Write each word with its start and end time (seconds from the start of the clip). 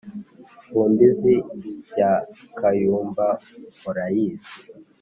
ku 0.69 0.79
mbizi 0.91 1.35
ya 1.99 2.11
kayumba 2.57 3.27
murayizi 3.81 4.53